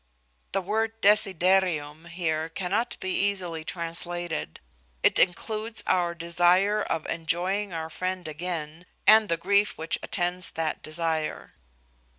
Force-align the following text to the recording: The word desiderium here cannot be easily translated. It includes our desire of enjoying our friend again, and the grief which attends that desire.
The 0.53 0.63
word 0.63 0.99
desiderium 0.99 2.07
here 2.09 2.49
cannot 2.49 2.99
be 2.99 3.13
easily 3.13 3.63
translated. 3.63 4.59
It 5.03 5.19
includes 5.19 5.83
our 5.85 6.15
desire 6.15 6.81
of 6.81 7.05
enjoying 7.05 7.71
our 7.71 7.91
friend 7.91 8.27
again, 8.27 8.87
and 9.05 9.29
the 9.29 9.37
grief 9.37 9.77
which 9.77 9.99
attends 10.01 10.53
that 10.53 10.81
desire. 10.81 11.53